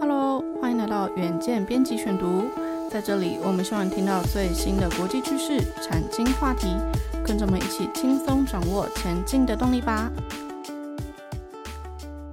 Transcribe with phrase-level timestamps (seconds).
[0.00, 2.44] Hello，欢迎来到远见编辑选读，
[2.88, 6.68] 在这里我们希望听到最新的国际趋势、产经话题，
[7.26, 10.08] 跟着我们一起轻松掌握前进的动力吧。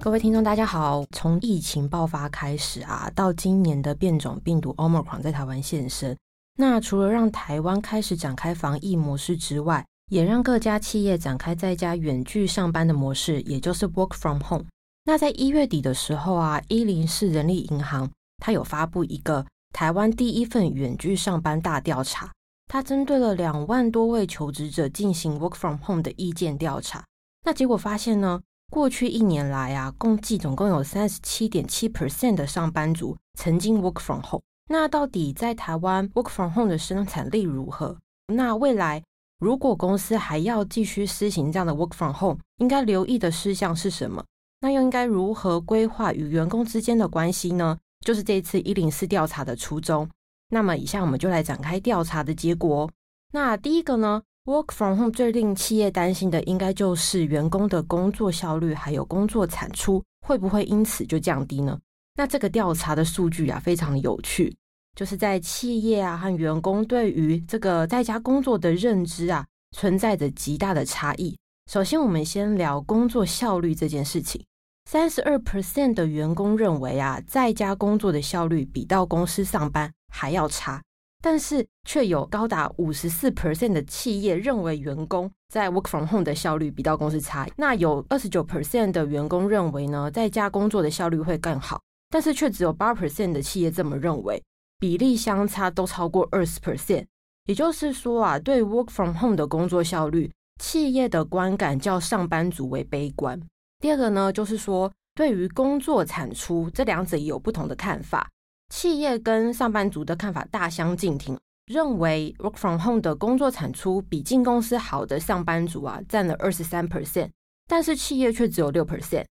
[0.00, 1.04] 各位听众，大家好。
[1.10, 6.16] 从疫情爆发开始啊，到今年的变种病毒 Omicron 在台湾现身，
[6.56, 14.66] 那除了让台湾开始展开防疫模式之外，也让各家企业展开在家远距上班的模式，也就是 Work from Home。
[15.08, 22.32] 那在一月底的时候啊，一零四人力银行它有发布一个台湾第一份远距上班大调查，
[22.66, 27.04] 它针对了两万多位求职者进行 Work from Home 的意见调查。
[27.44, 34.42] 那结果发现呢，过去一年来啊，共计总共有三十七点七 percent 的上班族曾经 work from home。
[34.68, 37.96] 那到底在台湾 work from home 的生产力如何？
[38.34, 39.00] 那未来
[39.38, 44.24] 如果公司还要继续施行这样的 work from home，应该留意的事项是什么？
[44.60, 47.78] 那又应该如何规划与员工之间的关系呢？
[48.04, 50.08] 就是这次一零四调查的初衷。
[50.48, 52.88] 那么以下我们就来展开调查的结果。
[53.32, 61.78] 那第一个呢？Work from home 最令企业担心的，应该就是员工的工作效率还有工作产出会不会因此就降低呢？
[62.14, 64.56] 那这个调查的数据啊，非常有趣，
[64.94, 71.36] 就是在企业啊和员工对于这个在家工作的认知啊，存在着极大的差异。
[71.66, 74.40] 首先，我们先聊工作效率这件事情，
[74.88, 80.80] 三十二 percent 的员工认为啊，在家工作的效率比到公司上班还要差。
[81.20, 87.48] 但是却有高达五十四 percent 的企业认为员工在 work from home 的效率比到公司差。
[87.56, 91.80] 那有二十九 percent 的员工认为呢，在家工作的效率会更好。
[92.10, 94.40] 但是却只有八 percent 的企业这么认为，
[94.78, 97.06] 比例相差都超过二十 percent。
[97.46, 103.40] 也就是说啊，对 work from home 的工作效率，企业的观感较上班族为悲观。
[103.78, 108.28] 第二个呢，就是说对于工作产出，这两者也有不同的看法。
[108.68, 117.30] 企业跟上班族的看法大相径庭，认为 work from home 的工作产出比进公司好的上班族啊，占了二十三 percent，
[117.68, 119.24] 但是企业却只有六 percent。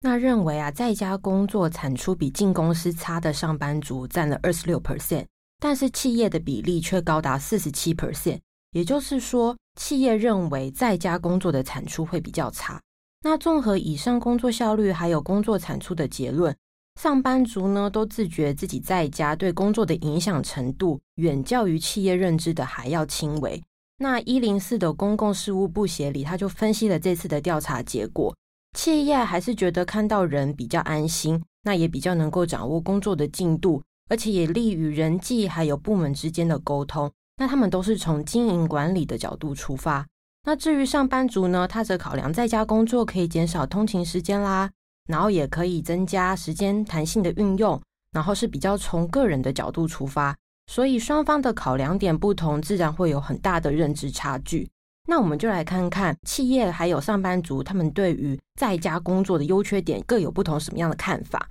[0.00, 5.26] 那认为啊，在家工作产出比进公司差的上班族占了二十六 percent，
[5.60, 8.40] 但是企业的比例却高达四十七 percent。
[8.72, 12.80] 也就是说，企业认为在家工作的产出会比较差。
[13.24, 16.54] 那综合以上工作效率还有工作产出的结论。
[17.00, 23.62] 上班族呢，都自觉自己在家对工作的影响程度远较于企业认知的还要轻微。
[23.98, 28.36] 那一零四的公共事务部协理他就分析了这次的调查结果，
[28.76, 37.10] 企业还是觉得看到人比较安心，那也比较能够掌握工作的进度，而且也利于人际还有部门之间的沟通。
[37.42, 40.06] 那他们都是从经营管理的角度出发。
[40.44, 44.70] 那至于上班族呢，他则考量在家工作可以减少通勤时间啦。
[45.08, 47.82] 然后也可以增加时间弹性的运用，
[48.12, 50.36] 然后是比较从个人的角度出发，
[50.68, 54.70] 所以双方的考量点不同，自然会有很大的认知差距。
[55.08, 61.48] 那我们就来看看企业还有上班族他们对于在家工作的优缺点各有不同什么样的看法。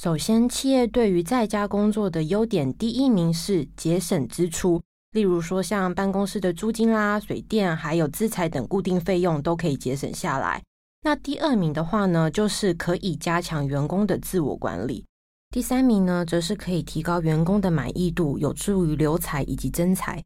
[0.00, 4.80] 首先，企业对于在家工作的优点，第一名是节省支出，
[5.14, 10.60] 例如说像办公室的租金啦、水电还有资材等固定费用都可以节省下来。
[11.02, 15.06] 那第二名的话呢，就是可以加强员工的自我管理。
[15.50, 20.20] 第三名呢，则是可以提高员工的满意度，有助于留才以及增才。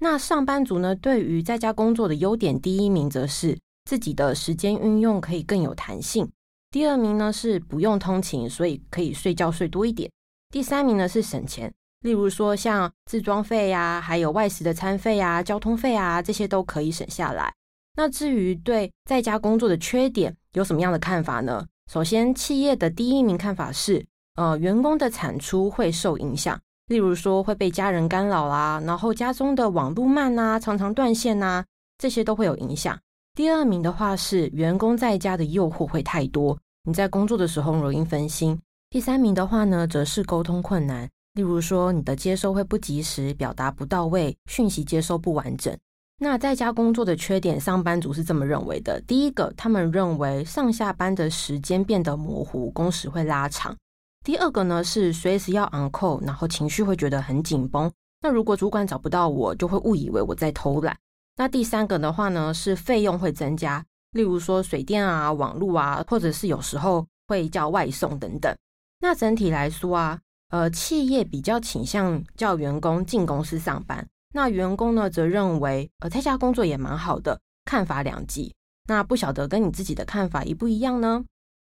[0.00, 6.28] 那上班族呢，对于在家工作的优点，第一名则是自己的时间运用可以更有弹性。
[6.72, 10.10] 第二名呢，是不用通勤，所以可以睡觉睡多一点。
[10.50, 11.72] 第三名呢，是省钱，
[12.02, 17.52] 例如说像自装费呀，还有外食的餐费呀、交通费啊，这些都可以省下来。
[17.96, 21.66] 那至于对在家工作的缺点有什么样的看法呢？
[21.90, 24.04] 首先，企业的第一名看法是，
[24.36, 31.64] 呃，员工的产出会受影响，例如说会被家人干扰啦，然后家中的网路慢呐，常常断线呐，
[31.98, 32.98] 这些都会有影响。
[33.34, 38.58] 第二名的话是，员工在家的诱惑会太多，你在工作的时候容易分心。
[38.88, 45.76] 第三名的话呢，则是沟通困难，例如说你的接收会不及时，表达不到位，讯息接收不完整。
[46.18, 53.74] 那在家工作的缺点，上班族是这么认为的：第一个，他们认为上下班的时间变得模糊，工时会拉长；
[54.22, 57.90] 第二个呢，是随时要 on call，然后情绪会觉得很紧绷。
[58.20, 60.96] 那如果主管找不到我，就会误以为我在偷懒。
[61.36, 68.54] 那第三个的话呢，是费用会增加，例如说水电啊、网络啊，或者是有时候会叫外送等等。
[69.00, 70.20] 那整体来说啊，
[70.52, 74.06] 呃，企业比较倾向叫员工进公司上班。
[74.34, 78.54] 那员工呢，则认为，呃，在家工作也蛮好的，看法两极。
[78.86, 81.24] 那不晓得跟你自己的看法一不一样呢？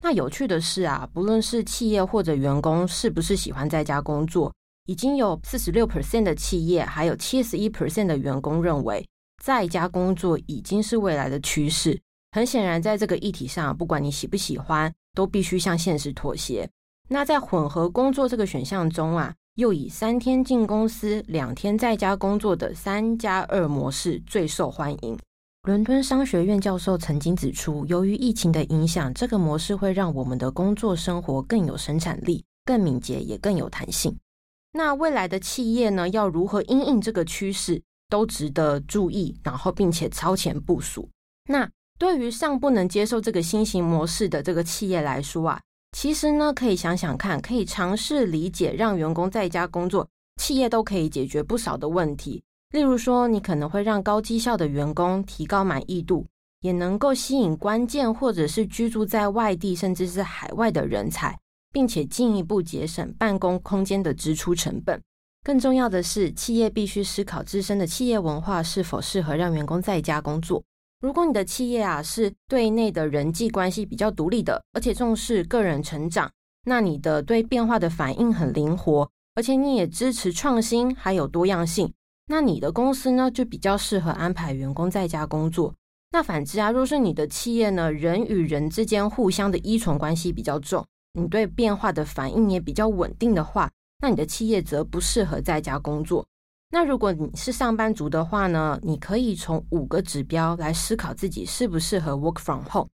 [0.00, 4.54] 那有趣的是啊，不论是企业或者员工是不是喜欢在家工作，
[4.86, 9.04] 已经有四十六 percent 的企业，还有七十一 percent 的员工认为，
[9.42, 12.00] 在家工作已经是未来的趋势。
[12.30, 16.70] 很显然，在这个议题上，不管你喜不喜欢，都必须向现实妥协。
[17.10, 25.18] 那在混合工作这个选项中啊，又以三天进公司、两天在家工作的三加二模式最受欢迎。
[25.62, 34.14] 伦敦商学院教授曾经指出，由于疫情的影响，这个模式会让我们的工作生活更有生产力、更敏捷，也更有弹性。
[34.72, 41.08] 那未来的企业呢，要如何因应这个趋势，都值得注意，然后并且超前部署。
[41.48, 41.68] 那
[41.98, 45.60] 对于尚不能接受这个新型模式的这个企业来说啊，
[45.92, 50.06] 其实呢，可以想想看，可以尝试理解，让员工在家工作，
[50.40, 52.42] 企业都可以解决不少的问题。
[52.70, 56.26] 例如说，你可能会让高绩效的员工提高满意度，
[56.60, 61.38] 也能够吸引关键或者是居住在外地甚至是海外的人才，
[61.72, 65.00] 并且进一步节省办公空间的支出成本。
[65.42, 70.62] 更重要的是，企业必须思考自身的企业文化是否适合让员工在家工作。
[71.00, 76.28] 如果你的企业啊是对内的人际关系比较独立的，而且重视个人成长，
[76.64, 81.92] 那你的对变化的反应很灵活，而且你也支持创新还有多样性。
[82.26, 85.72] 那你的公司呢，就比较适合安排员工在家工作。
[86.10, 96.26] 那反之啊，若是你的企业呢，人与人之间互相的依存关系比较重，你对变化的反应也比较稳定的话，那你的企业则不适合在家工作。
[96.70, 102.88] 那如果你是上班族的话呢，你可以从五个指标来思考自己适不适合 work from home。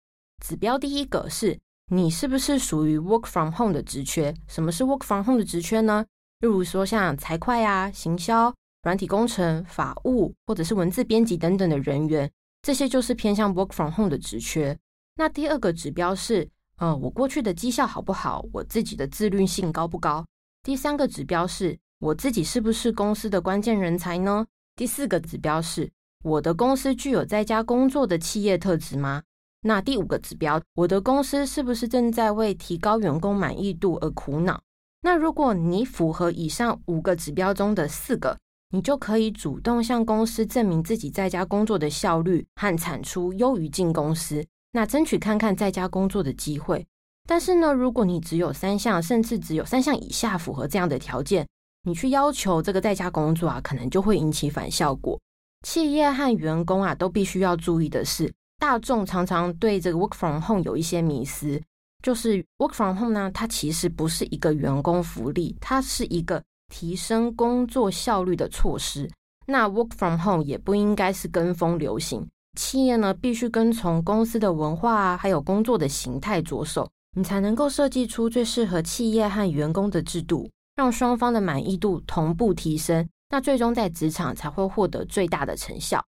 [0.45, 1.59] 指标第一个是
[1.91, 4.35] 你是不是属于 work from home 的职缺？
[4.47, 6.05] 什么是 work from home 的职缺呢？
[6.41, 8.53] 例如说像财会啊、行销。
[8.85, 12.29] 软体工程、法务或者是文字编辑等等的人员，
[12.63, 14.77] 这些就是偏向 work from home 的职缺。
[15.15, 18.45] 那第二个指标是，呃，我过去的绩效好不好？
[18.53, 20.27] 我自己的自律性高不高？
[20.65, 24.45] 第三个指标是我自己是不是公司的关键人才呢？
[24.75, 25.89] 第四个指标是
[26.25, 29.23] 我的公司具有在家工作的企业特质吗？
[29.61, 34.61] 那第五个指标，我的公司是不是正在为提高员工满意度而苦恼？
[35.03, 38.37] 那如果你符合以上五个指标中的四个，
[38.71, 46.85] 你就可以主动向公司证明自己在家工作的效率和产出优于进公司，那争取看看在家工作的机会。
[47.29, 51.47] 但是呢，如果你只有三项，甚至只有三项以下符合这样的条件，
[51.85, 55.19] 你去要求这个在家工作啊，可能就会引起反效果。
[55.67, 61.61] 企业和员工啊，都必须要注意的是，大众常常对这个 work from home 有一些迷思，
[62.03, 66.43] 就是 work from home 呢，它其实不是一个员工福利，它是一个。
[66.75, 69.07] 提升工作效率的措施，
[69.45, 72.27] 那 work from home 也不应该是跟风流行。
[72.59, 83.09] 企业呢，必须跟从公司的文化啊，还有工作的形态着手，你才能够设计出最适合企业和员工的制度，让双方的满意度同步提升。
[83.31, 86.05] 那最终在职场才会获得最大的成效。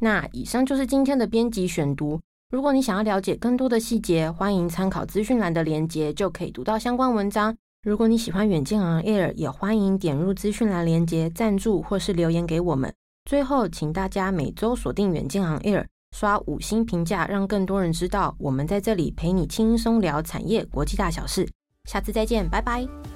[0.00, 2.20] 那以上就是今天的编辑选读。
[2.50, 7.56] 如果你想要了解更多的细节，欢迎参考资讯栏的连接，就可以读到相关文章。
[7.82, 12.94] 如果你喜欢远见 On Air，也欢迎点入资讯栏连接赞助或是留言给我们。
[13.24, 15.86] 最后，请大家每周锁定远见 On Air，
[16.16, 21.48] 刷五星评价，让更多人知道我们在这里陪你轻松聊产业国际大小事。
[21.84, 23.11] 下次再见，拜拜。